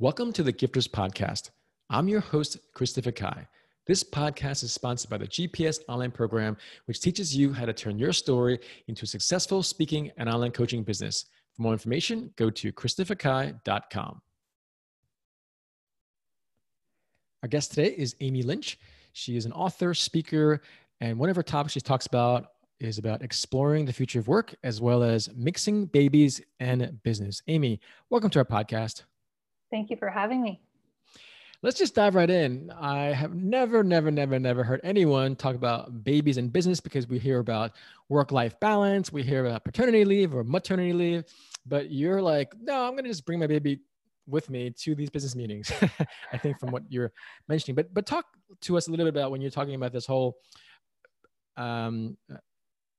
Welcome 0.00 0.32
to 0.32 0.42
the 0.42 0.52
Gifters 0.52 0.88
Podcast. 0.88 1.50
I'm 1.88 2.08
your 2.08 2.18
host, 2.18 2.58
Christopher 2.74 3.12
Kai. 3.12 3.46
This 3.86 4.02
podcast 4.02 4.64
is 4.64 4.72
sponsored 4.72 5.08
by 5.08 5.18
the 5.18 5.28
GPS 5.28 5.78
online 5.88 6.10
program, 6.10 6.56
which 6.86 7.00
teaches 7.00 7.36
you 7.36 7.52
how 7.52 7.64
to 7.64 7.72
turn 7.72 7.96
your 7.96 8.12
story 8.12 8.58
into 8.88 9.04
a 9.04 9.06
successful 9.06 9.62
speaking 9.62 10.10
and 10.16 10.28
online 10.28 10.50
coaching 10.50 10.82
business. 10.82 11.26
For 11.54 11.62
more 11.62 11.72
information, 11.72 12.34
go 12.34 12.50
to 12.50 12.72
christopherkai.com. 12.72 14.20
Our 17.44 17.48
guest 17.48 17.70
today 17.70 17.94
is 17.96 18.16
Amy 18.20 18.42
Lynch. 18.42 18.80
She 19.12 19.36
is 19.36 19.46
an 19.46 19.52
author, 19.52 19.94
speaker, 19.94 20.60
and 21.00 21.20
one 21.20 21.28
of 21.28 21.36
her 21.36 21.42
topics 21.44 21.74
she 21.74 21.80
talks 21.80 22.06
about 22.06 22.46
is 22.80 22.98
about 22.98 23.22
exploring 23.22 23.84
the 23.84 23.92
future 23.92 24.18
of 24.18 24.26
work 24.26 24.56
as 24.64 24.80
well 24.80 25.04
as 25.04 25.30
mixing 25.36 25.86
babies 25.86 26.40
and 26.58 27.00
business. 27.04 27.42
Amy, 27.46 27.78
welcome 28.10 28.30
to 28.30 28.40
our 28.40 28.44
podcast. 28.44 29.04
Thank 29.74 29.90
you 29.90 29.96
for 29.96 30.08
having 30.08 30.40
me. 30.40 30.60
Let's 31.60 31.76
just 31.76 31.96
dive 31.96 32.14
right 32.14 32.30
in. 32.30 32.70
I 32.80 33.06
have 33.06 33.34
never, 33.34 33.82
never, 33.82 34.12
never, 34.12 34.38
never 34.38 34.62
heard 34.62 34.80
anyone 34.84 35.34
talk 35.34 35.56
about 35.56 36.04
babies 36.04 36.38
in 36.38 36.48
business 36.48 36.78
because 36.78 37.08
we 37.08 37.18
hear 37.18 37.40
about 37.40 37.72
work 38.08 38.30
life 38.30 38.54
balance, 38.60 39.12
we 39.12 39.24
hear 39.24 39.44
about 39.44 39.64
paternity 39.64 40.04
leave 40.04 40.32
or 40.32 40.44
maternity 40.44 40.92
leave, 40.92 41.24
but 41.66 41.90
you're 41.90 42.22
like, 42.22 42.54
no, 42.62 42.84
I'm 42.84 42.92
going 42.92 43.02
to 43.02 43.10
just 43.10 43.26
bring 43.26 43.40
my 43.40 43.48
baby 43.48 43.80
with 44.28 44.48
me 44.48 44.70
to 44.70 44.94
these 44.94 45.10
business 45.10 45.34
meetings. 45.34 45.72
I 46.32 46.38
think 46.38 46.60
from 46.60 46.70
what 46.70 46.84
you're 46.88 47.12
mentioning, 47.48 47.74
but 47.74 47.92
but 47.92 48.06
talk 48.06 48.26
to 48.60 48.76
us 48.76 48.86
a 48.86 48.92
little 48.92 49.06
bit 49.06 49.12
about 49.12 49.32
when 49.32 49.40
you're 49.40 49.50
talking 49.50 49.74
about 49.74 49.92
this 49.92 50.06
whole 50.06 50.36
um, 51.56 52.16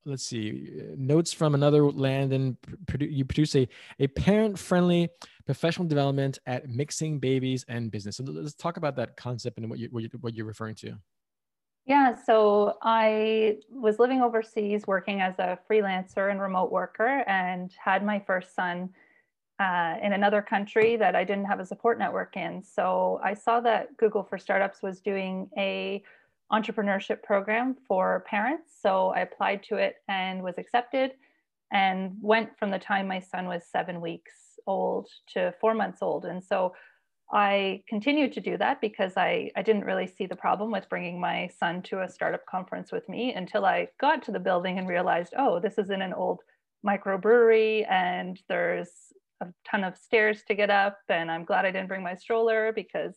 let's 0.05 0.25
see 0.25 0.69
notes 0.95 1.33
from 1.33 1.55
another 1.55 1.89
land 1.89 2.31
and 2.31 2.57
you 2.99 3.25
produce 3.25 3.55
a, 3.55 3.67
a 3.99 4.07
parent 4.07 4.57
friendly 4.57 5.09
professional 5.45 5.87
development 5.87 6.39
at 6.45 6.69
mixing 6.69 7.19
babies 7.19 7.65
and 7.67 7.91
business. 7.91 8.17
So 8.17 8.23
let's 8.23 8.53
talk 8.53 8.77
about 8.77 8.95
that 8.97 9.17
concept 9.17 9.57
and 9.57 9.69
what, 9.69 9.79
you, 9.79 9.89
what, 9.91 10.03
you, 10.03 10.09
what 10.21 10.35
you're 10.35 10.45
referring 10.45 10.75
to. 10.75 10.95
Yeah 11.85 12.15
so 12.25 12.77
i 12.81 13.57
was 13.69 13.99
living 13.99 14.21
overseas 14.21 14.87
working 14.87 15.21
as 15.21 15.37
a 15.37 15.59
freelancer 15.69 16.31
and 16.31 16.41
remote 16.41 16.71
worker 16.71 17.23
and 17.27 17.71
had 17.77 18.03
my 18.03 18.19
first 18.19 18.55
son 18.55 18.89
uh, 19.59 19.95
in 20.01 20.11
another 20.11 20.41
country 20.41 20.95
that 20.95 21.15
i 21.15 21.23
didn't 21.23 21.45
have 21.45 21.59
a 21.59 21.65
support 21.65 21.99
network 21.99 22.35
in. 22.35 22.63
So 22.63 23.19
i 23.23 23.35
saw 23.35 23.59
that 23.61 23.95
google 23.97 24.23
for 24.23 24.39
startups 24.39 24.81
was 24.81 24.99
doing 24.99 25.47
a 25.57 26.03
entrepreneurship 26.51 27.23
program 27.23 27.75
for 27.87 28.23
parents. 28.29 28.73
So 28.81 29.09
I 29.09 29.21
applied 29.21 29.63
to 29.63 29.77
it 29.77 29.95
and 30.07 30.43
was 30.43 30.57
accepted 30.57 31.11
and 31.71 32.11
went 32.21 32.57
from 32.57 32.71
the 32.71 32.79
time 32.79 33.07
my 33.07 33.19
son 33.19 33.47
was 33.47 33.63
seven 33.69 33.99
weeks 33.99 34.59
old 34.67 35.07
to 35.33 35.53
four 35.59 35.73
months 35.73 36.01
old. 36.01 36.25
And 36.25 36.43
so 36.43 36.73
I 37.31 37.81
continued 37.89 38.33
to 38.33 38.41
do 38.41 38.57
that 38.57 38.81
because 38.81 39.13
I, 39.17 39.49
I 39.55 39.63
didn't 39.63 39.85
really 39.85 40.07
see 40.07 40.27
the 40.27 40.35
problem 40.35 40.71
with 40.71 40.89
bringing 40.89 41.19
my 41.19 41.49
son 41.59 41.81
to 41.83 42.01
a 42.01 42.09
startup 42.09 42.45
conference 42.45 42.91
with 42.91 43.09
me 43.09 43.33
until 43.33 43.65
I 43.65 43.87
got 43.99 44.21
to 44.23 44.31
the 44.31 44.39
building 44.39 44.77
and 44.77 44.87
realized, 44.87 45.33
oh, 45.37 45.59
this 45.59 45.77
is 45.77 45.89
in 45.89 46.03
an 46.03 46.13
old 46.13 46.41
microbrewery 46.85 47.89
and 47.89 48.39
there's 48.47 48.89
a 49.41 49.47
ton 49.69 49.83
of 49.83 49.97
stairs 49.97 50.43
to 50.47 50.55
get 50.55 50.69
up. 50.69 50.99
And 51.09 51.31
I'm 51.31 51.45
glad 51.45 51.65
I 51.65 51.71
didn't 51.71 51.87
bring 51.87 52.03
my 52.03 52.15
stroller 52.15 52.71
because 52.73 53.15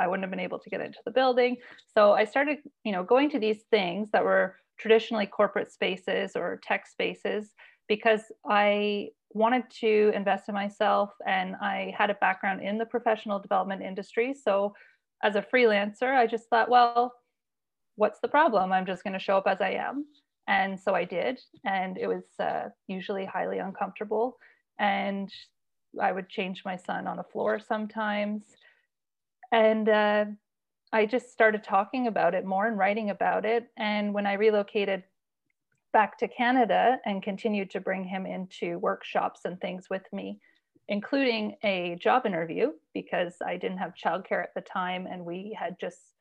I 0.00 0.06
wouldn't 0.06 0.24
have 0.24 0.30
been 0.30 0.40
able 0.40 0.58
to 0.58 0.70
get 0.70 0.80
into 0.80 0.98
the 1.04 1.10
building. 1.10 1.56
So 1.94 2.12
I 2.12 2.24
started, 2.24 2.58
you 2.84 2.92
know, 2.92 3.02
going 3.02 3.30
to 3.30 3.38
these 3.38 3.62
things 3.70 4.10
that 4.12 4.24
were 4.24 4.56
traditionally 4.78 5.26
corporate 5.26 5.72
spaces 5.72 6.32
or 6.36 6.60
tech 6.62 6.86
spaces 6.86 7.54
because 7.88 8.22
I 8.48 9.08
wanted 9.30 9.64
to 9.80 10.12
invest 10.14 10.48
in 10.48 10.54
myself 10.54 11.10
and 11.26 11.56
I 11.60 11.94
had 11.96 12.10
a 12.10 12.14
background 12.14 12.62
in 12.62 12.78
the 12.78 12.86
professional 12.86 13.38
development 13.38 13.82
industry. 13.82 14.34
So 14.34 14.74
as 15.22 15.36
a 15.36 15.42
freelancer, 15.42 16.14
I 16.14 16.26
just 16.26 16.48
thought, 16.48 16.70
well, 16.70 17.12
what's 17.96 18.20
the 18.20 18.28
problem? 18.28 18.72
I'm 18.72 18.86
just 18.86 19.04
going 19.04 19.14
to 19.14 19.18
show 19.18 19.36
up 19.36 19.46
as 19.46 19.60
I 19.60 19.70
am. 19.70 20.06
And 20.46 20.78
so 20.78 20.94
I 20.94 21.04
did. 21.04 21.40
And 21.64 21.98
it 21.98 22.06
was 22.06 22.24
uh, 22.40 22.68
usually 22.86 23.26
highly 23.26 23.58
uncomfortable. 23.58 24.38
And 24.78 25.30
I 26.00 26.12
would 26.12 26.28
change 26.28 26.62
my 26.64 26.76
son 26.76 27.06
on 27.06 27.18
a 27.18 27.24
floor 27.24 27.58
sometimes 27.58 28.44
and 29.52 29.88
uh, 29.88 30.24
I 30.92 31.06
just 31.06 31.32
started 31.32 31.62
talking 31.62 32.06
about 32.06 32.34
it 32.34 32.44
more 32.44 32.66
and 32.66 32.78
writing 32.78 33.10
about 33.10 33.44
it. 33.44 33.68
And 33.76 34.14
when 34.14 34.26
I 34.26 34.34
relocated 34.34 35.04
back 35.92 36.18
to 36.18 36.28
Canada 36.28 36.98
and 37.04 37.22
continued 37.22 37.70
to 37.70 37.80
bring 37.80 38.04
him 38.04 38.26
into 38.26 38.78
workshops 38.78 39.40
and 39.44 39.60
things 39.60 39.88
with 39.90 40.04
me, 40.12 40.38
including 40.88 41.56
a 41.62 41.96
job 42.00 42.24
interview 42.24 42.72
because 42.94 43.34
I 43.44 43.56
didn't 43.56 43.78
have 43.78 43.92
childcare 43.94 44.42
at 44.42 44.54
the 44.54 44.60
time 44.62 45.06
and 45.06 45.24
we 45.24 45.56
had 45.58 45.78
just 45.78 46.14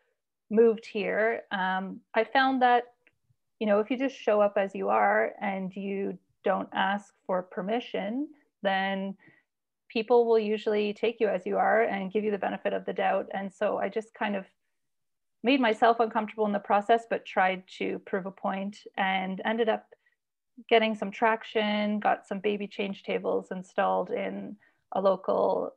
moved 0.50 0.86
here. 0.86 1.44
Um, 1.52 2.02
I 2.14 2.24
found 2.24 2.62
that, 2.62 2.84
you 3.60 3.68
know, 3.68 3.80
if 3.80 3.90
you 3.90 3.98
just 3.98 4.16
show 4.16 4.42
up 4.42 4.54
as 4.58 4.76
you 4.76 4.90
are 4.90 5.34
and 5.42 5.74
you 5.76 6.18
don't 6.44 6.70
ask 6.74 7.14
for 7.26 7.44
permission, 7.44 8.28
then 8.64 9.16
people 9.90 10.26
will 10.26 10.40
usually 10.40 10.94
take 10.94 11.20
you 11.20 11.28
as 11.28 11.46
you 11.46 11.58
are 11.58 11.84
and 11.84 12.12
give 12.12 12.24
you 12.24 12.32
the 12.32 12.38
benefit 12.38 12.74
of 12.74 12.86
the 12.86 12.94
doubt. 12.94 13.28
And 13.34 13.52
so 13.52 13.78
I 13.78 13.90
just 13.90 14.14
kind 14.14 14.36
of 14.36 14.46
made 15.44 15.62
myself 15.62 16.00
uncomfortable 16.00 16.46
in 16.46 16.52
the 16.52 16.60
process, 16.60 17.06
but 17.10 17.26
tried 17.26 17.64
to 17.78 18.00
prove 18.00 18.26
a 18.26 18.32
point 18.32 18.80
and 18.98 19.42
ended 19.46 19.70
up 19.70 19.86
getting 20.70 20.96
some 20.96 21.12
traction, 21.12 22.00
got 22.00 22.28
some 22.28 22.40
baby 22.40 22.68
change 22.68 23.04
tables 23.04 23.48
installed 23.52 24.10
in 24.10 24.56
a 24.94 25.02
local 25.02 25.74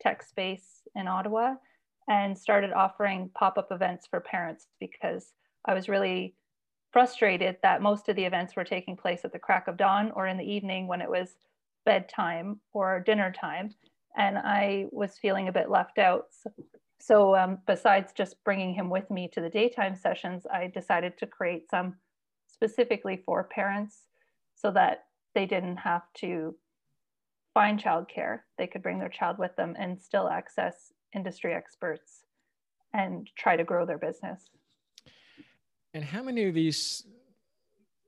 tech 0.00 0.22
space 0.22 0.82
in 0.94 1.06
Ottawa, 1.06 1.54
and 2.08 2.36
started 2.36 2.72
offering 2.72 3.30
pop 3.34 3.58
up 3.58 3.68
events 3.70 4.06
for 4.06 4.20
parents 4.20 4.68
because 4.80 5.32
I 5.64 5.74
was 5.74 5.88
really 5.88 6.34
frustrated 6.92 7.56
that 7.62 7.82
most 7.82 8.08
of 8.08 8.16
the 8.16 8.24
events 8.24 8.56
were 8.56 8.64
taking 8.64 8.96
place 8.96 9.20
at 9.24 9.32
the 9.32 9.38
crack 9.38 9.68
of 9.68 9.76
dawn 9.76 10.12
or 10.14 10.26
in 10.26 10.36
the 10.36 10.44
evening 10.44 10.86
when 10.86 11.00
it 11.00 11.10
was 11.10 11.36
bedtime 11.86 12.60
or 12.74 13.00
dinner 13.00 13.32
time 13.32 13.70
and 14.18 14.36
i 14.38 14.84
was 14.92 15.18
feeling 15.18 15.48
a 15.48 15.52
bit 15.52 15.70
left 15.70 15.98
out. 15.98 16.24
So, 16.30 16.50
so 16.98 17.36
um, 17.36 17.58
besides 17.66 18.12
just 18.12 18.36
bringing 18.44 18.74
him 18.74 18.90
with 18.90 19.10
me 19.10 19.28
to 19.32 19.40
the 19.40 19.48
daytime 19.48 19.96
sessions 19.96 20.46
i 20.52 20.66
decided 20.66 21.16
to 21.18 21.26
create 21.26 21.70
some 21.70 21.94
specifically 22.48 23.22
for 23.24 23.44
parents 23.44 24.02
so 24.54 24.70
that 24.72 25.04
they 25.34 25.46
didn't 25.46 25.76
have 25.76 26.02
to 26.14 26.54
find 27.56 27.82
childcare. 27.82 28.40
They 28.58 28.66
could 28.66 28.82
bring 28.82 28.98
their 28.98 29.08
child 29.08 29.38
with 29.38 29.54
them 29.56 29.74
and 29.78 30.00
still 30.00 30.28
access 30.28 30.92
industry 31.14 31.54
experts 31.54 32.24
and 32.92 33.28
try 33.36 33.56
to 33.56 33.64
grow 33.64 33.86
their 33.86 33.98
business. 33.98 34.50
And 35.94 36.04
how 36.04 36.22
many 36.22 36.44
of 36.44 36.54
these 36.54 37.04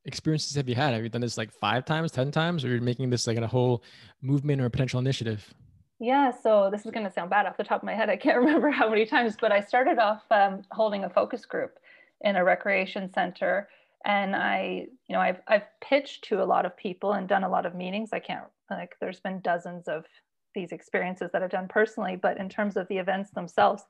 experiences 0.05 0.55
have 0.57 0.69
you 0.69 0.75
had? 0.75 0.95
Have 0.95 1.03
you 1.03 1.09
done 1.09 1.21
this 1.21 1.39
like 1.39 1.53
five 1.53 1.85
times, 1.85 2.13
10 2.13 2.31
times, 2.31 2.65
or 2.65 2.69
you're 2.69 2.81
making 2.81 3.11
this 3.11 3.27
like 3.27 3.37
a 3.37 3.47
whole 3.47 3.83
movement 4.23 4.61
or 4.61 4.67
a 4.67 4.71
potential 4.71 4.99
initiative? 4.99 5.55
Yeah, 6.01 6.31
so 6.31 6.69
this 6.71 6.85
is 6.85 6.93
going 6.93 7.07
to 7.07 7.13
sound 7.13 7.31
bad 7.31 7.47
off 7.47 7.57
the 7.57 7.65
top 7.65 7.83
of 7.83 7.87
my 7.87 7.95
head. 7.95 8.09
I 8.09 8.17
can't 8.17 8.39
remember 8.45 8.71
how 8.71 8.89
many 8.89 9.05
times, 9.05 9.37
but 9.41 9.53
I 9.53 9.61
started 9.61 9.99
off 9.99 10.23
um, 10.31 10.63
holding 10.71 11.05
a 11.05 11.11
focus 11.11 11.45
group 11.45 11.79
in 12.21 12.37
a 12.37 12.45
recreation 12.45 13.13
center. 13.13 13.69
And 14.05 14.35
I, 14.37 14.87
you 15.09 15.15
know, 15.15 15.21
I've, 15.21 15.41
I've 15.49 15.67
pitched 15.81 16.25
to 16.25 16.43
a 16.43 16.47
lot 16.47 16.67
of 16.67 16.77
people 16.77 17.13
and 17.13 17.29
done 17.29 17.45
a 17.45 17.49
lot 17.49 17.67
of 17.67 17.75
meetings. 17.75 18.11
I 18.13 18.21
can't, 18.21 18.45
like, 18.71 18.95
there's 19.01 19.21
been 19.21 19.41
dozens 19.41 19.89
of 19.89 20.05
these 20.55 20.73
experiences 20.73 21.31
that 21.33 21.43
I've 21.43 21.51
done 21.51 21.69
personally, 21.69 22.17
but 22.17 22.39
in 22.39 22.49
terms 22.49 22.77
of 22.77 22.87
the 22.89 22.99
events 22.99 23.31
themselves, 23.31 23.85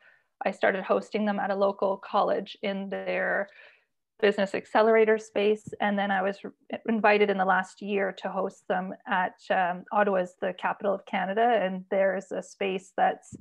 I 0.44 0.50
started 0.50 0.84
hosting 0.84 1.24
them 1.24 1.38
at 1.38 1.50
a 1.50 1.54
local 1.54 1.96
college 1.98 2.56
in 2.62 2.88
their 2.88 3.48
business 4.20 4.54
accelerator 4.54 5.18
space. 5.18 5.68
And 5.80 5.98
then 5.98 6.10
I 6.10 6.22
was 6.22 6.38
invited 6.88 7.30
in 7.30 7.38
the 7.38 7.44
last 7.44 7.80
year 7.80 8.12
to 8.22 8.28
host 8.28 8.66
them 8.68 8.92
at 9.06 9.36
um, 9.50 9.84
Ottawa's 9.92 10.34
the 10.40 10.54
capital 10.58 10.94
of 10.94 11.06
Canada. 11.06 11.60
And 11.62 11.84
there's 11.90 12.32
a 12.32 12.42
space 12.42 12.92
that's 12.96 13.36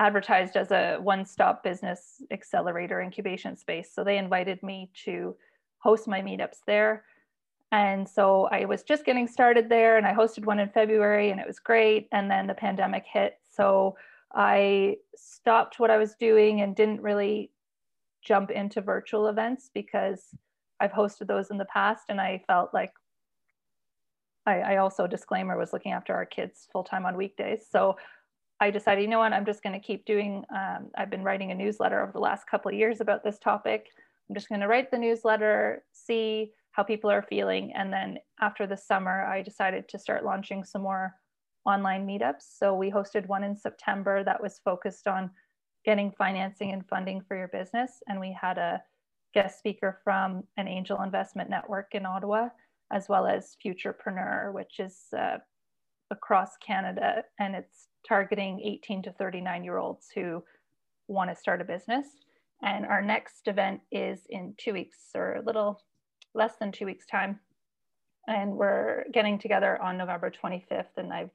advertised 0.00 0.56
as 0.56 0.72
a 0.72 0.98
one-stop 1.00 1.62
business 1.62 2.22
accelerator 2.32 3.00
incubation 3.00 3.56
space. 3.56 3.90
So 3.94 4.02
they 4.02 4.18
invited 4.18 4.62
me 4.62 4.90
to 5.04 5.36
host 5.78 6.08
my 6.08 6.20
meetups 6.20 6.58
there. 6.66 7.04
And 7.70 8.06
so 8.06 8.48
I 8.50 8.64
was 8.66 8.82
just 8.82 9.04
getting 9.04 9.26
started 9.26 9.68
there 9.68 9.96
and 9.96 10.06
I 10.06 10.12
hosted 10.12 10.44
one 10.44 10.58
in 10.58 10.68
February 10.68 11.30
and 11.30 11.40
it 11.40 11.46
was 11.46 11.58
great. 11.58 12.08
And 12.12 12.30
then 12.30 12.46
the 12.46 12.54
pandemic 12.54 13.04
hit. 13.10 13.38
So 13.50 13.96
I 14.34 14.96
stopped 15.16 15.78
what 15.78 15.90
I 15.90 15.98
was 15.98 16.14
doing 16.14 16.60
and 16.60 16.76
didn't 16.76 17.00
really 17.00 17.50
jump 18.22 18.50
into 18.50 18.80
virtual 18.80 19.28
events 19.28 19.70
because 19.74 20.34
I've 20.80 20.92
hosted 20.92 21.26
those 21.26 21.50
in 21.50 21.58
the 21.58 21.64
past 21.66 22.04
and 22.08 22.20
I 22.20 22.42
felt 22.46 22.72
like 22.72 22.92
I, 24.46 24.60
I 24.60 24.76
also 24.78 25.06
disclaimer 25.06 25.56
was 25.56 25.72
looking 25.72 25.92
after 25.92 26.14
our 26.14 26.26
kids 26.26 26.66
full 26.72 26.84
time 26.84 27.06
on 27.06 27.16
weekdays. 27.16 27.66
So 27.70 27.96
I 28.60 28.70
decided, 28.70 29.02
you 29.02 29.08
know 29.08 29.18
what, 29.18 29.32
I'm 29.32 29.46
just 29.46 29.62
going 29.62 29.78
to 29.78 29.84
keep 29.84 30.04
doing. 30.04 30.44
Um, 30.54 30.90
I've 30.96 31.10
been 31.10 31.24
writing 31.24 31.50
a 31.50 31.54
newsletter 31.54 32.00
over 32.00 32.12
the 32.12 32.20
last 32.20 32.46
couple 32.46 32.70
of 32.70 32.76
years 32.76 33.00
about 33.00 33.24
this 33.24 33.38
topic. 33.38 33.88
I'm 34.28 34.34
just 34.34 34.48
going 34.48 34.60
to 34.60 34.68
write 34.68 34.90
the 34.90 34.98
newsletter, 34.98 35.84
see 35.92 36.52
how 36.70 36.82
people 36.82 37.10
are 37.10 37.22
feeling, 37.22 37.72
and 37.74 37.92
then 37.92 38.18
after 38.40 38.66
the 38.66 38.76
summer, 38.76 39.24
I 39.24 39.42
decided 39.42 39.88
to 39.88 39.98
start 39.98 40.24
launching 40.24 40.64
some 40.64 40.82
more 40.82 41.14
online 41.64 42.06
meetups. 42.06 42.56
So 42.56 42.74
we 42.74 42.90
hosted 42.90 43.26
one 43.26 43.44
in 43.44 43.56
September 43.56 44.24
that 44.24 44.40
was 44.42 44.60
focused 44.64 45.06
on 45.06 45.30
getting 45.84 46.12
financing 46.12 46.72
and 46.72 46.86
funding 46.86 47.20
for 47.20 47.36
your 47.36 47.48
business. 47.48 48.02
And 48.08 48.20
we 48.20 48.36
had 48.40 48.58
a 48.58 48.82
guest 49.34 49.58
speaker 49.58 49.98
from 50.04 50.44
an 50.56 50.68
angel 50.68 51.02
investment 51.02 51.50
network 51.50 51.94
in 51.94 52.06
Ottawa, 52.06 52.48
as 52.92 53.08
well 53.08 53.26
as 53.26 53.56
Futurpreneur, 53.64 54.52
which 54.52 54.78
is 54.78 55.06
uh, 55.16 55.38
across 56.10 56.56
Canada 56.58 57.24
and 57.40 57.56
it's 57.56 57.88
targeting 58.06 58.60
18 58.60 59.02
to 59.02 59.12
39 59.12 59.64
year 59.64 59.78
olds 59.78 60.08
who 60.14 60.42
want 61.08 61.30
to 61.30 61.36
start 61.36 61.60
a 61.60 61.64
business. 61.64 62.06
And 62.62 62.86
our 62.86 63.02
next 63.02 63.48
event 63.48 63.80
is 63.90 64.20
in 64.30 64.54
two 64.56 64.72
weeks 64.72 64.98
or 65.14 65.34
a 65.34 65.42
little 65.42 65.82
less 66.34 66.56
than 66.60 66.70
two 66.70 66.86
weeks' 66.86 67.06
time. 67.06 67.40
And 68.28 68.52
we're 68.52 69.04
getting 69.12 69.38
together 69.38 69.82
on 69.82 69.98
November 69.98 70.30
25th, 70.30 70.96
and 70.96 71.12
I 71.12 71.18
have 71.20 71.30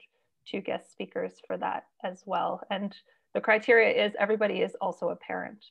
two 0.46 0.62
guest 0.62 0.90
speakers 0.90 1.34
for 1.46 1.58
that 1.58 1.84
as 2.02 2.22
well. 2.24 2.62
And 2.70 2.94
the 3.38 3.44
criteria 3.44 4.04
is 4.04 4.12
everybody 4.18 4.62
is 4.62 4.74
also 4.80 5.10
a 5.10 5.16
parent 5.16 5.64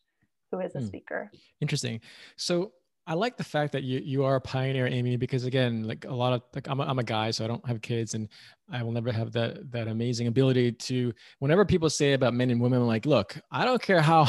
who 0.51 0.59
is 0.61 0.73
a 0.75 0.79
hmm. 0.79 0.85
speaker. 0.85 1.29
Interesting. 1.59 1.99
So 2.37 2.71
I 3.05 3.13
like 3.13 3.35
the 3.35 3.43
fact 3.43 3.73
that 3.73 3.83
you 3.83 3.99
you 3.99 4.23
are 4.23 4.35
a 4.35 4.41
pioneer, 4.41 4.87
Amy, 4.87 5.17
because 5.17 5.43
again, 5.43 5.83
like 5.83 6.05
a 6.05 6.13
lot 6.13 6.31
of 6.31 6.43
like 6.55 6.69
I'm 6.69 6.79
a, 6.79 6.83
I'm 6.83 6.99
a 6.99 7.03
guy, 7.03 7.31
so 7.31 7.43
I 7.43 7.47
don't 7.49 7.65
have 7.67 7.81
kids, 7.81 8.13
and 8.13 8.29
I 8.71 8.83
will 8.83 8.93
never 8.93 9.11
have 9.11 9.33
that 9.33 9.69
that 9.71 9.89
amazing 9.89 10.27
ability 10.27 10.71
to. 10.71 11.13
Whenever 11.39 11.65
people 11.65 11.89
say 11.89 12.13
about 12.13 12.33
men 12.33 12.51
and 12.51 12.61
women, 12.61 12.81
I'm 12.81 12.87
like, 12.87 13.05
look, 13.05 13.37
I 13.51 13.65
don't 13.65 13.81
care 13.81 14.01
how 14.01 14.23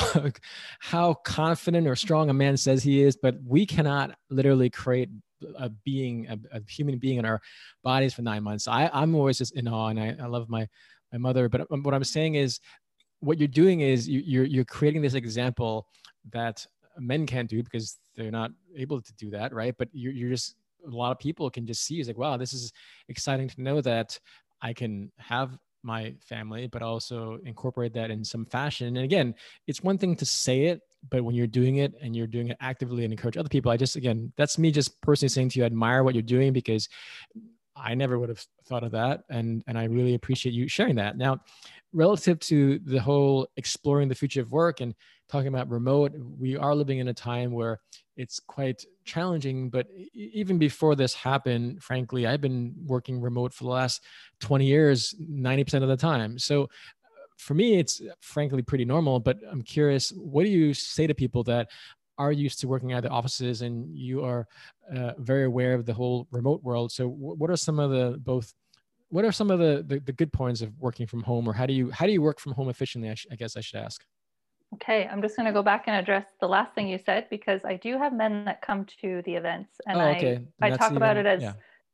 how 0.81 1.15
confident 1.15 1.87
or 1.87 1.95
strong 1.95 2.29
a 2.31 2.35
man 2.35 2.57
says 2.57 2.83
he 2.83 3.03
is, 3.03 3.17
but 3.17 3.37
we 3.45 3.67
cannot 3.67 4.17
literally 4.31 4.71
create 4.71 5.11
a 5.57 5.69
being, 5.85 6.27
a, 6.27 6.57
a 6.57 6.61
human 6.69 6.99
being 6.99 7.19
in 7.19 7.25
our 7.25 7.41
bodies 7.85 8.15
for 8.15 8.23
nine 8.23 8.43
months. 8.43 8.67
I 8.67 8.91
I'm 8.93 9.15
always 9.15 9.39
just 9.39 9.55
in 9.55 9.69
awe, 9.69 9.89
and 9.89 10.01
I, 10.01 10.17
I 10.21 10.27
love 10.27 10.49
my 10.49 10.67
my 11.13 11.19
mother. 11.19 11.49
But 11.49 11.69
what 11.71 11.95
I'm 11.95 12.05
saying 12.05 12.35
is, 12.37 12.61
what 13.21 13.39
you're 13.39 13.49
doing 13.49 13.81
is 13.81 14.09
you, 14.09 14.23
you're 14.25 14.45
you're 14.45 14.65
creating 14.65 15.03
this 15.03 15.15
example 15.15 15.87
that 16.33 16.67
men 16.99 17.27
can't 17.27 17.49
do 17.49 17.63
because 17.63 17.99
they're 18.17 18.31
not 18.31 18.51
able 18.77 19.01
to 19.01 19.13
do 19.15 19.31
that, 19.31 19.53
right? 19.53 19.75
But 19.79 19.89
you're, 19.93 20.13
you're 20.13 20.31
just 20.31 20.57
a 20.87 20.91
lot 20.91 21.13
of 21.13 21.19
people 21.19 21.51
can 21.51 21.67
just 21.67 21.85
see 21.85 21.99
it's 21.99 22.09
like, 22.09 22.19
wow, 22.19 22.37
this 22.37 22.53
is 22.53 22.73
exciting 23.09 23.49
to 23.49 23.63
know 23.63 23.81
that 23.81 24.19
I 24.63 24.73
can 24.73 25.11
have 25.19 25.59
my 25.83 26.15
family, 26.21 26.67
but 26.67 26.83
also 26.83 27.39
incorporate 27.45 27.95
that 27.95 28.11
in 28.11 28.25
some 28.25 28.45
fashion. 28.45 28.89
And 28.89 29.05
again, 29.05 29.35
it's 29.67 29.83
one 29.83 29.99
thing 29.99 30.17
to 30.17 30.27
say 30.27 30.67
it, 30.67 30.83
but 31.11 31.23
when 31.23 31.35
you're 31.35 31.47
doing 31.47 31.77
it 31.77 31.95
and 32.03 32.15
you're 32.17 32.27
doing 32.27 32.49
it 32.49 32.57
actively 32.61 33.05
and 33.05 33.13
encourage 33.13 33.37
other 33.37 33.49
people, 33.49 33.71
I 33.71 33.77
just 33.77 33.97
again, 33.97 34.33
that's 34.37 34.59
me 34.59 34.71
just 34.71 35.01
personally 35.01 35.29
saying 35.29 35.51
to 35.51 35.59
you, 35.59 35.65
I 35.65 35.67
admire 35.67 36.03
what 36.03 36.15
you're 36.15 36.23
doing 36.23 36.53
because 36.53 36.89
I 37.77 37.95
never 37.95 38.19
would 38.19 38.29
have 38.29 38.45
thought 38.65 38.83
of 38.83 38.93
that. 38.93 39.23
And 39.31 39.63
and 39.67 39.79
I 39.79 39.85
really 39.85 40.15
appreciate 40.15 40.53
you 40.53 40.69
sharing 40.69 40.97
that. 40.97 41.17
Now, 41.17 41.41
relative 41.93 42.39
to 42.41 42.79
the 42.81 43.01
whole 43.01 43.49
exploring 43.57 44.09
the 44.09 44.15
future 44.15 44.41
of 44.41 44.53
work 44.53 44.81
and 44.81 44.95
talking 45.29 45.49
about 45.49 45.69
remote, 45.69 46.13
we 46.39 46.57
are 46.57 46.75
living 46.75 46.99
in 46.99 47.09
a 47.09 47.15
time 47.15 47.53
where 47.53 47.81
it's 48.17 48.41
quite 48.41 48.85
challenging. 49.05 49.71
But 49.71 49.87
even 50.15 50.59
before 50.59 50.97
this 50.97 51.15
happened, 51.15 51.83
frankly, 51.83 52.27
I've 52.27 52.41
been 52.41 52.75
working 52.87 53.21
remote 53.21 53.55
for 53.55 53.65
the 53.65 53.71
last 53.71 54.03
20 54.41 54.67
years, 54.67 55.15
90% 55.21 55.83
of 55.83 55.89
the 55.89 55.97
time. 55.97 56.39
So 56.39 56.69
for 57.39 57.55
me, 57.55 57.79
it's 57.79 58.03
frankly 58.21 58.63
pretty 58.63 58.85
normal. 58.85 59.21
But 59.21 59.39
I'm 59.51 59.63
curious, 59.63 60.11
what 60.11 60.45
do 60.45 60.51
you 60.51 60.75
say 60.75 61.07
to 61.07 61.15
people 61.15 61.45
that 61.45 61.69
are 62.19 62.33
used 62.33 62.59
to 62.61 62.69
working 62.69 62.93
at 62.93 63.05
the 63.05 63.09
offices 63.09 63.63
and 63.63 63.97
you 63.97 64.25
are 64.25 64.47
uh, 64.95 65.13
very 65.19 65.45
aware 65.45 65.75
of 65.75 65.87
the 65.87 65.95
whole 65.95 66.27
remote 66.33 66.63
world? 66.63 66.91
So, 66.91 67.09
what 67.09 67.51
are 67.51 67.57
some 67.57 67.79
of 67.79 67.91
the 67.91 68.19
both 68.19 68.53
what 69.11 69.25
are 69.25 69.33
some 69.33 69.51
of 69.51 69.59
the, 69.59 69.85
the, 69.87 70.01
the 70.01 70.13
good 70.13 70.33
points 70.33 70.61
of 70.61 70.73
working 70.79 71.07
from 71.07 71.23
home 71.23 71.49
or 71.49 71.53
how 71.53 71.67
do 71.67 71.73
you 71.73 71.91
how 71.91 72.07
do 72.07 72.13
you 72.13 72.23
work 72.23 72.41
from 72.41 72.53
home 72.53 72.69
efficiently 72.69 73.11
I, 73.11 73.15
sh- 73.15 73.27
I 73.31 73.37
guess 73.37 73.57
i 73.57 73.61
should 73.61 73.81
ask 73.81 74.05
okay 74.75 75.09
i'm 75.11 75.23
just 75.23 75.37
going 75.37 75.47
to 75.47 75.53
go 75.53 75.63
back 75.63 75.85
and 75.87 75.97
address 75.97 76.27
the 76.41 76.49
last 76.49 76.75
thing 76.75 76.89
you 76.89 76.99
said 76.99 77.27
because 77.31 77.65
i 77.65 77.77
do 77.77 77.99
have 77.99 78.13
men 78.13 78.45
that 78.45 78.63
come 78.63 78.87
to 79.01 79.23
the 79.25 79.35
events 79.35 79.81
and 79.87 79.99
oh, 79.99 80.09
okay. 80.11 80.41
i, 80.61 80.69
I 80.69 80.71
talk 80.77 80.93
about 80.93 81.17
it 81.17 81.27
as 81.27 81.43
yeah. 81.43 81.53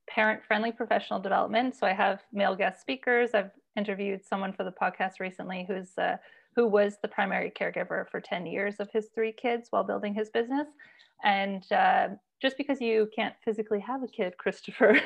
parent 0.08 0.42
friendly 0.46 0.72
professional 0.72 1.20
development 1.20 1.74
so 1.76 1.86
i 1.86 1.92
have 1.92 2.20
male 2.32 2.56
guest 2.56 2.80
speakers 2.80 3.30
i've 3.34 3.50
interviewed 3.76 4.24
someone 4.24 4.52
for 4.52 4.64
the 4.64 4.72
podcast 4.72 5.20
recently 5.20 5.64
who's 5.68 5.96
uh, 5.98 6.16
who 6.56 6.68
was 6.68 6.98
the 7.02 7.08
primary 7.08 7.50
caregiver 7.50 8.08
for 8.08 8.20
10 8.20 8.46
years 8.46 8.76
of 8.78 8.88
his 8.92 9.08
three 9.12 9.32
kids 9.32 9.68
while 9.70 9.82
building 9.82 10.14
his 10.14 10.30
business 10.30 10.68
and 11.24 11.64
uh, 11.72 12.08
just 12.44 12.58
because 12.58 12.78
you 12.78 13.08
can't 13.16 13.34
physically 13.42 13.80
have 13.80 14.02
a 14.02 14.06
kid, 14.06 14.36
Christopher, 14.38 15.00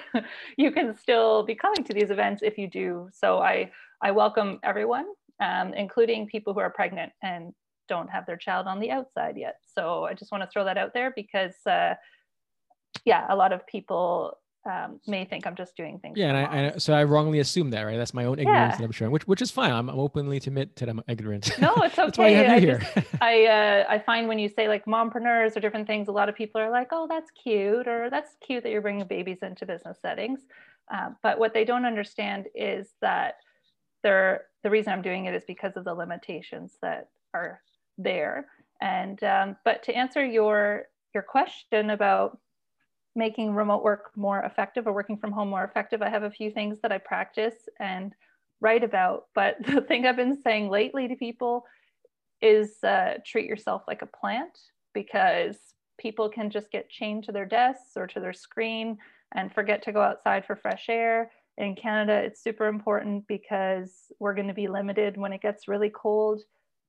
you 0.56 0.72
can 0.72 0.96
still 0.96 1.44
be 1.44 1.54
coming 1.54 1.84
to 1.84 1.92
these 1.94 2.10
events 2.10 2.42
if 2.42 2.58
you 2.58 2.68
do. 2.68 3.08
So 3.12 3.38
I, 3.38 3.70
I 4.02 4.10
welcome 4.10 4.58
everyone, 4.64 5.06
um, 5.40 5.72
including 5.72 6.26
people 6.26 6.52
who 6.52 6.58
are 6.58 6.70
pregnant 6.70 7.12
and 7.22 7.54
don't 7.88 8.10
have 8.10 8.26
their 8.26 8.36
child 8.36 8.66
on 8.66 8.80
the 8.80 8.90
outside 8.90 9.36
yet. 9.36 9.60
So 9.72 10.04
I 10.04 10.14
just 10.14 10.32
want 10.32 10.42
to 10.42 10.50
throw 10.50 10.64
that 10.64 10.76
out 10.76 10.92
there 10.94 11.12
because, 11.14 11.54
uh, 11.64 11.94
yeah, 13.04 13.24
a 13.30 13.36
lot 13.36 13.52
of 13.52 13.64
people 13.68 14.36
um, 14.66 15.00
may 15.06 15.24
think 15.24 15.46
I'm 15.46 15.56
just 15.56 15.76
doing 15.76 15.98
things. 15.98 16.18
Yeah, 16.18 16.28
and 16.28 16.36
I, 16.36 16.74
I, 16.74 16.78
so 16.78 16.92
I 16.92 17.04
wrongly 17.04 17.38
assume 17.38 17.70
that, 17.70 17.82
right? 17.82 17.96
That's 17.96 18.12
my 18.12 18.24
own 18.24 18.38
ignorance 18.38 18.72
yeah. 18.72 18.76
that 18.76 18.84
I'm 18.84 18.92
sharing, 18.92 19.12
which 19.12 19.26
which 19.26 19.40
is 19.40 19.50
fine. 19.50 19.72
I'm, 19.72 19.88
I'm 19.88 19.98
openly 19.98 20.40
to 20.40 20.50
admit 20.50 20.76
that 20.76 20.88
I'm 20.88 21.02
ignorant. 21.08 21.50
No, 21.60 21.74
it's 21.76 21.98
okay. 21.98 22.04
That's 22.06 22.18
why 22.18 22.28
you 22.28 22.36
have 22.36 22.46
I 22.50 22.60
here. 22.60 22.78
Just, 22.94 23.06
I 23.20 23.46
uh, 23.46 23.84
I 23.88 23.98
find 23.98 24.28
when 24.28 24.38
you 24.38 24.48
say 24.48 24.68
like 24.68 24.84
mompreneurs 24.86 25.56
or 25.56 25.60
different 25.60 25.86
things, 25.86 26.08
a 26.08 26.12
lot 26.12 26.28
of 26.28 26.34
people 26.34 26.60
are 26.60 26.70
like, 26.70 26.88
oh, 26.92 27.06
that's 27.08 27.30
cute, 27.30 27.88
or 27.88 28.10
that's 28.10 28.36
cute 28.44 28.62
that 28.62 28.70
you're 28.70 28.82
bringing 28.82 29.06
babies 29.06 29.38
into 29.42 29.66
business 29.66 29.98
settings. 30.00 30.40
Uh, 30.92 31.10
but 31.22 31.38
what 31.38 31.54
they 31.54 31.64
don't 31.64 31.84
understand 31.84 32.46
is 32.54 32.88
that 33.00 33.34
they're 34.02 34.44
the 34.62 34.70
reason 34.70 34.92
I'm 34.92 35.02
doing 35.02 35.26
it 35.26 35.34
is 35.34 35.44
because 35.46 35.76
of 35.76 35.84
the 35.84 35.94
limitations 35.94 36.76
that 36.82 37.08
are 37.34 37.60
there. 37.96 38.46
And 38.80 39.22
um, 39.24 39.56
but 39.64 39.82
to 39.84 39.94
answer 39.94 40.24
your 40.24 40.84
your 41.14 41.22
question 41.22 41.90
about 41.90 42.38
making 43.18 43.52
remote 43.52 43.82
work 43.82 44.12
more 44.16 44.40
effective 44.44 44.86
or 44.86 44.92
working 44.92 45.18
from 45.18 45.32
home 45.32 45.50
more 45.50 45.64
effective, 45.64 46.00
I 46.00 46.08
have 46.08 46.22
a 46.22 46.30
few 46.30 46.50
things 46.50 46.78
that 46.82 46.92
I 46.92 46.98
practice 46.98 47.68
and 47.80 48.14
write 48.60 48.84
about. 48.84 49.24
But 49.34 49.56
the 49.66 49.82
thing 49.82 50.06
I've 50.06 50.16
been 50.16 50.40
saying 50.40 50.70
lately 50.70 51.08
to 51.08 51.16
people 51.16 51.64
is 52.40 52.82
uh, 52.84 53.14
treat 53.26 53.46
yourself 53.46 53.82
like 53.88 54.02
a 54.02 54.06
plant 54.06 54.56
because 54.94 55.56
people 55.98 56.28
can 56.28 56.48
just 56.48 56.70
get 56.70 56.88
chained 56.88 57.24
to 57.24 57.32
their 57.32 57.44
desks 57.44 57.96
or 57.96 58.06
to 58.06 58.20
their 58.20 58.32
screen 58.32 58.96
and 59.34 59.52
forget 59.52 59.82
to 59.82 59.92
go 59.92 60.00
outside 60.00 60.46
for 60.46 60.54
fresh 60.54 60.86
air. 60.88 61.32
In 61.58 61.74
Canada, 61.74 62.12
it's 62.12 62.40
super 62.40 62.68
important 62.68 63.26
because 63.26 64.12
we're 64.20 64.34
going 64.34 64.46
to 64.46 64.54
be 64.54 64.68
limited 64.68 65.16
when 65.16 65.32
it 65.32 65.42
gets 65.42 65.66
really 65.66 65.90
cold 65.90 66.40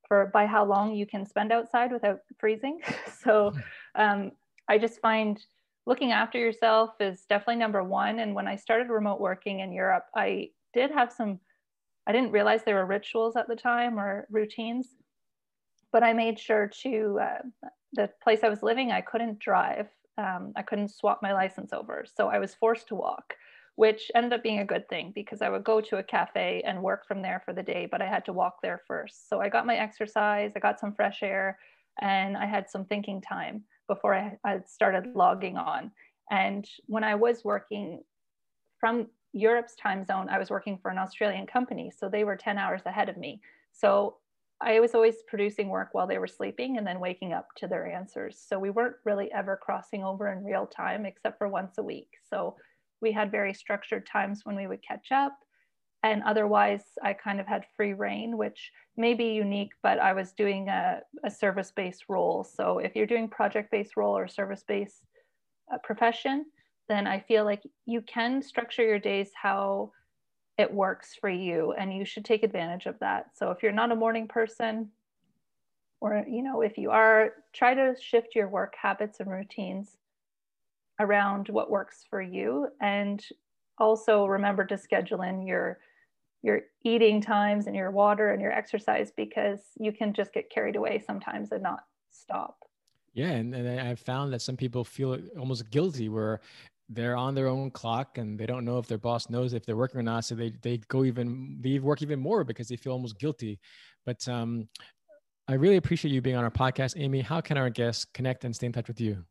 for 0.08 0.28
by 0.32 0.46
how 0.46 0.64
long 0.64 0.94
you 0.94 1.08
can 1.08 1.26
spend 1.26 1.52
outside 1.52 1.92
without 1.92 2.20
freezing. 2.40 2.80
so 3.24 3.52
um, 3.96 4.32
I 4.68 4.78
just 4.78 5.02
find 5.02 5.44
looking 5.90 6.12
after 6.12 6.38
yourself 6.38 6.92
is 7.00 7.26
definitely 7.28 7.56
number 7.56 7.84
one. 7.84 8.20
And 8.20 8.36
when 8.36 8.48
I 8.48 8.56
started 8.56 8.90
remote 8.90 9.20
working 9.20 9.62
in 9.62 9.74
Europe, 9.74 10.06
I 10.16 10.52
did 10.72 10.92
have 10.92 11.12
some, 11.12 11.40
I 12.06 12.12
didn't 12.12 12.32
realize 12.32 12.62
there 12.64 12.76
were 12.76 12.86
rituals 12.86 13.36
at 13.36 13.48
the 13.48 13.56
time 13.56 14.00
or 14.00 14.28
routines, 14.30 14.90
but 15.92 16.04
I 16.04 16.14
made 16.14 16.38
sure 16.38 16.70
to, 16.84 17.20
uh, 17.20 17.70
the 17.94 18.08
place 18.24 18.42
I 18.44 18.50
was 18.50 18.62
living, 18.62 18.92
I 18.92 19.02
couldn't 19.02 19.40
drive. 19.40 19.88
Um, 20.20 20.54
I 20.56 20.62
couldn't 20.62 20.90
swap 20.90 21.24
my 21.24 21.34
license 21.34 21.74
over. 21.74 22.06
So 22.06 22.28
I 22.28 22.38
was 22.38 22.54
forced 22.54 22.88
to 22.90 22.96
walk, 22.96 23.34
which 23.76 24.12
ended 24.14 24.34
up 24.34 24.44
being 24.44 24.60
a 24.60 24.66
good 24.66 24.88
thing 24.90 25.12
because 25.16 25.42
I 25.42 25.50
would 25.50 25.64
go 25.64 25.82
to 25.82 25.98
a 25.98 26.04
cafe 26.04 26.62
and 26.68 26.84
work 26.84 27.08
from 27.08 27.24
there 27.24 27.42
for 27.44 27.52
the 27.52 27.64
day, 27.64 27.88
but 27.92 28.00
I 28.00 28.06
had 28.06 28.26
to 28.26 28.34
walk 28.34 28.58
there 28.62 28.82
first. 28.86 29.28
So 29.28 29.42
I 29.42 29.50
got 29.50 29.66
my 29.66 29.78
exercise, 29.78 30.52
I 30.56 30.60
got 30.60 30.80
some 30.80 30.94
fresh 30.94 31.24
air, 31.24 31.58
and 32.00 32.38
I 32.38 32.46
had 32.46 32.70
some 32.70 32.86
thinking 32.86 33.22
time 33.22 33.64
before 33.90 34.16
I, 34.16 34.38
I 34.46 34.60
started 34.66 35.14
logging 35.16 35.58
on. 35.58 35.92
And 36.32 36.66
when 36.86 37.04
I 37.04 37.16
was 37.16 37.44
working 37.44 38.02
from 38.80 39.08
Europe's 39.34 39.76
time 39.76 40.06
zone, 40.06 40.30
I 40.30 40.40
was 40.40 40.50
working 40.50 40.78
for 40.82 40.90
an 40.92 40.98
Australian 40.98 41.46
company. 41.46 41.92
So 41.96 42.08
they 42.08 42.24
were 42.24 42.38
10 42.38 42.58
hours 42.58 42.84
ahead 42.86 43.10
of 43.10 43.18
me. 43.18 43.42
So 43.74 44.16
I 44.62 44.80
was 44.80 44.94
always 44.94 45.16
producing 45.28 45.70
work 45.70 45.90
while 45.92 46.08
they 46.08 46.18
were 46.18 46.28
sleeping 46.28 46.78
and 46.78 46.86
then 46.86 47.00
waking 47.00 47.34
up 47.34 47.48
to 47.58 47.68
their 47.68 47.88
answers. 47.88 48.42
So 48.48 48.60
we 48.60 48.70
weren't 48.70 48.96
really 49.06 49.32
ever 49.32 49.60
crossing 49.62 50.04
over 50.04 50.32
in 50.32 50.44
real 50.44 50.68
time 50.68 51.06
except 51.06 51.38
for 51.38 51.50
once 51.50 51.78
a 51.78 51.84
week. 51.84 52.10
So 52.30 52.56
we 53.02 53.12
had 53.12 53.32
very 53.32 53.54
structured 53.54 54.06
times 54.06 54.42
when 54.44 54.56
we 54.56 54.68
would 54.68 54.84
catch 54.84 55.12
up 55.12 55.38
and 56.04 56.24
otherwise 56.24 56.84
i 57.04 57.14
kind 57.14 57.40
of 57.40 57.48
had 57.48 57.66
free 57.76 57.94
reign 57.94 58.38
which 58.38 58.72
may 58.98 59.14
be 59.14 59.34
unique 59.34 59.72
but 59.84 60.00
i 60.00 60.14
was 60.14 60.32
doing 60.34 60.68
a, 60.70 61.02
a 61.24 61.32
service-based 61.32 62.06
role. 62.08 62.44
So 62.44 62.80
if 62.80 62.96
you're 62.96 63.06
doing 63.06 63.28
project-based 63.28 63.98
role 63.98 64.18
or 64.18 64.28
service-based 64.28 65.04
uh, 65.74 65.78
profession 65.84 66.46
then 66.88 67.06
i 67.08 67.20
feel 67.20 67.46
like 67.46 67.64
you 67.86 68.02
can 68.02 68.42
structure 68.42 68.84
your 68.84 69.00
days 69.00 69.32
how 69.34 69.92
it 70.60 70.74
works 70.74 71.16
for 71.20 71.30
you 71.30 71.72
and 71.72 71.94
you 71.94 72.04
should 72.04 72.26
take 72.26 72.44
advantage 72.44 72.86
of 72.86 73.00
that. 73.00 73.28
So 73.34 73.50
if 73.52 73.64
you're 73.64 73.72
not 73.72 73.94
a 73.94 73.96
morning 73.96 74.28
person 74.28 74.90
or 76.02 76.26
you 76.28 76.44
know 76.44 76.62
if 76.62 76.78
you 76.78 76.92
are 76.92 77.34
try 77.54 77.74
to 77.74 77.96
shift 78.00 78.36
your 78.36 78.50
work 78.50 78.74
habits 78.80 79.22
and 79.22 79.32
routines 79.32 79.98
around 81.00 81.48
what 81.48 81.72
works 81.72 82.06
for 82.10 82.22
you 82.22 82.68
and 82.82 83.26
also 83.78 84.26
remember 84.26 84.66
to 84.66 84.78
schedule 84.78 85.22
in 85.22 85.48
your 85.48 85.80
your 86.42 86.62
eating 86.84 87.22
times 87.22 87.68
and 87.68 87.76
your 87.76 87.92
water 87.92 88.32
and 88.32 88.42
your 88.42 88.52
exercise 88.52 89.12
because 89.16 89.60
you 89.80 89.92
can 89.92 90.14
just 90.14 90.34
get 90.34 90.50
carried 90.50 90.76
away 90.76 91.04
sometimes 91.06 91.52
and 91.52 91.64
not 91.64 91.82
stop. 92.10 92.58
Yeah, 93.14 93.32
and, 93.32 93.54
and 93.54 93.80
I've 93.80 94.00
found 94.00 94.32
that 94.34 94.42
some 94.42 94.56
people 94.56 94.84
feel 94.84 95.18
almost 95.38 95.70
guilty 95.72 96.10
where 96.10 96.42
they're 96.90 97.16
on 97.16 97.36
their 97.36 97.48
own 97.48 97.70
clock 97.72 98.18
and 98.18 98.40
they 98.40 98.46
don't 98.46 98.66
know 98.66 98.80
if 98.80 98.88
their 98.88 98.98
boss 98.98 99.30
knows 99.30 99.54
if 99.54 99.66
they're 99.66 99.76
working 99.76 100.00
or 100.00 100.04
not. 100.04 100.26
So 100.26 100.36
they 100.36 100.54
they 100.62 100.78
go 100.88 101.04
even 101.04 101.58
they 101.62 101.80
work 101.80 102.02
even 102.02 102.20
more 102.20 102.44
because 102.44 102.68
they 102.68 102.76
feel 102.76 102.94
almost 102.94 103.20
guilty. 103.20 103.60
But 104.06 104.28
um, 104.28 104.68
I 105.48 105.54
really 105.54 105.78
appreciate 105.78 106.12
you 106.12 106.22
being 106.22 106.36
on 106.36 106.44
our 106.44 106.52
podcast, 106.52 106.94
Amy. 107.00 107.22
How 107.22 107.42
can 107.42 107.58
our 107.58 107.70
guests 107.70 108.06
connect 108.14 108.44
and 108.44 108.56
stay 108.56 108.68
in 108.68 108.74
touch 108.74 108.88
with 108.88 109.02
you? 109.02 109.24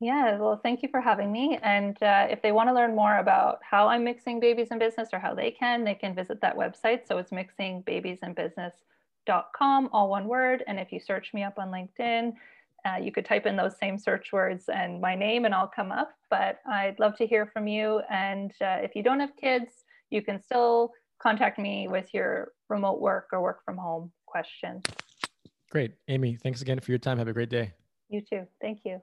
Yeah, 0.00 0.36
well, 0.36 0.60
thank 0.62 0.82
you 0.82 0.90
for 0.90 1.00
having 1.00 1.32
me. 1.32 1.58
And 1.62 1.96
uh, 2.02 2.26
if 2.28 2.42
they 2.42 2.52
want 2.52 2.68
to 2.68 2.74
learn 2.74 2.94
more 2.94 3.16
about 3.16 3.60
how 3.62 3.88
I'm 3.88 4.04
mixing 4.04 4.38
babies 4.40 4.68
in 4.70 4.78
business 4.78 5.08
or 5.12 5.18
how 5.18 5.34
they 5.34 5.50
can, 5.50 5.84
they 5.84 5.94
can 5.94 6.14
visit 6.14 6.42
that 6.42 6.54
website. 6.54 7.08
So 7.08 7.16
it's 7.16 7.30
mixingbabiesandbusiness.com, 7.30 9.88
all 9.92 10.10
one 10.10 10.28
word. 10.28 10.64
And 10.66 10.78
if 10.78 10.92
you 10.92 11.00
search 11.00 11.32
me 11.32 11.44
up 11.44 11.58
on 11.58 11.68
LinkedIn, 11.68 12.34
uh, 12.84 12.98
you 12.98 13.10
could 13.10 13.24
type 13.24 13.46
in 13.46 13.56
those 13.56 13.78
same 13.78 13.98
search 13.98 14.32
words 14.32 14.68
and 14.68 15.00
my 15.00 15.14
name 15.14 15.46
and 15.46 15.54
I'll 15.54 15.66
come 15.66 15.90
up. 15.90 16.12
But 16.28 16.58
I'd 16.66 16.98
love 16.98 17.16
to 17.16 17.26
hear 17.26 17.46
from 17.46 17.66
you. 17.66 18.02
And 18.10 18.52
uh, 18.60 18.80
if 18.82 18.94
you 18.94 19.02
don't 19.02 19.20
have 19.20 19.34
kids, 19.36 19.86
you 20.10 20.20
can 20.20 20.42
still 20.42 20.92
contact 21.18 21.58
me 21.58 21.88
with 21.88 22.12
your 22.12 22.52
remote 22.68 23.00
work 23.00 23.28
or 23.32 23.40
work 23.40 23.64
from 23.64 23.78
home 23.78 24.12
questions. 24.26 24.82
Great. 25.70 25.94
Amy, 26.08 26.36
thanks 26.42 26.60
again 26.60 26.80
for 26.80 26.92
your 26.92 26.98
time. 26.98 27.16
Have 27.16 27.28
a 27.28 27.32
great 27.32 27.48
day. 27.48 27.72
You 28.10 28.20
too. 28.20 28.46
Thank 28.60 28.80
you. 28.84 29.00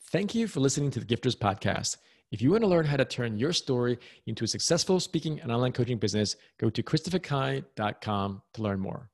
Thank 0.00 0.34
you 0.34 0.46
for 0.48 0.60
listening 0.60 0.90
to 0.92 1.00
the 1.00 1.06
Gifters 1.06 1.36
Podcast. 1.36 1.98
If 2.30 2.40
you 2.40 2.50
want 2.50 2.62
to 2.62 2.68
learn 2.68 2.86
how 2.86 2.96
to 2.96 3.04
turn 3.04 3.38
your 3.38 3.52
story 3.52 3.98
into 4.26 4.44
a 4.44 4.48
successful 4.48 5.00
speaking 5.00 5.40
and 5.40 5.52
online 5.52 5.72
coaching 5.72 5.98
business, 5.98 6.36
go 6.58 6.70
to 6.70 6.82
christopherkai.com 6.82 8.42
to 8.54 8.62
learn 8.62 8.80
more. 8.80 9.10